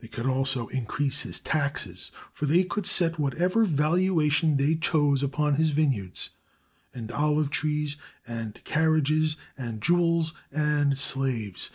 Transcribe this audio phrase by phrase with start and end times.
[0.00, 5.56] They could also increase his taxes, for they could set whatever valuation they chose upon
[5.56, 6.30] his vineyards
[6.94, 11.68] and olive trees and carriages and jewels and slaves.